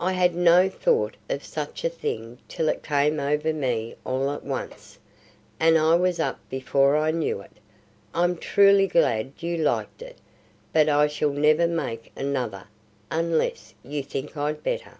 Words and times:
I 0.00 0.14
had 0.14 0.34
no 0.34 0.68
thought 0.68 1.14
of 1.30 1.44
such 1.44 1.84
a 1.84 1.88
thing 1.88 2.38
till 2.48 2.68
it 2.68 2.82
came 2.82 3.20
over 3.20 3.52
me 3.52 3.94
all 4.04 4.32
at 4.32 4.42
once, 4.42 4.98
and 5.60 5.78
I 5.78 5.94
was 5.94 6.18
up 6.18 6.40
before 6.50 6.96
I 6.96 7.12
knew 7.12 7.40
it. 7.42 7.52
I'm 8.12 8.36
truly 8.38 8.88
glad 8.88 9.34
you 9.38 9.56
liked 9.58 10.02
it, 10.02 10.18
but 10.72 10.88
I 10.88 11.06
shall 11.06 11.30
never 11.30 11.68
make 11.68 12.10
another, 12.16 12.64
unless 13.08 13.72
you 13.84 14.02
think 14.02 14.36
I'd 14.36 14.64
better. 14.64 14.98